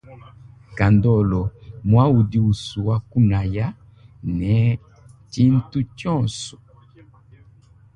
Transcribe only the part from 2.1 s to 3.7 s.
udi muswa kunaya